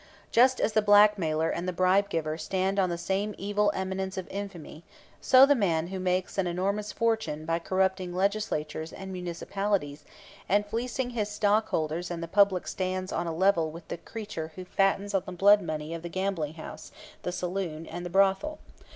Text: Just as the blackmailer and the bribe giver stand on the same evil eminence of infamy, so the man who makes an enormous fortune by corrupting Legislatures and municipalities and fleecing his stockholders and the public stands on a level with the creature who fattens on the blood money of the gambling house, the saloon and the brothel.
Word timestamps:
Just 0.31 0.59
as 0.59 0.73
the 0.73 0.81
blackmailer 0.81 1.51
and 1.51 1.67
the 1.67 1.71
bribe 1.71 2.09
giver 2.09 2.35
stand 2.35 2.79
on 2.79 2.89
the 2.89 2.97
same 2.97 3.35
evil 3.37 3.69
eminence 3.75 4.17
of 4.17 4.27
infamy, 4.29 4.83
so 5.21 5.45
the 5.45 5.53
man 5.53 5.89
who 5.89 5.99
makes 5.99 6.39
an 6.39 6.47
enormous 6.47 6.91
fortune 6.91 7.45
by 7.45 7.59
corrupting 7.59 8.11
Legislatures 8.11 8.91
and 8.93 9.13
municipalities 9.13 10.03
and 10.49 10.65
fleecing 10.65 11.11
his 11.11 11.29
stockholders 11.29 12.09
and 12.09 12.23
the 12.23 12.27
public 12.27 12.67
stands 12.67 13.11
on 13.13 13.27
a 13.27 13.31
level 13.31 13.69
with 13.69 13.87
the 13.89 13.97
creature 13.97 14.53
who 14.55 14.65
fattens 14.65 15.13
on 15.13 15.21
the 15.27 15.31
blood 15.33 15.61
money 15.61 15.93
of 15.93 16.01
the 16.01 16.09
gambling 16.09 16.55
house, 16.55 16.91
the 17.21 17.31
saloon 17.31 17.85
and 17.85 18.03
the 18.03 18.09
brothel. 18.09 18.57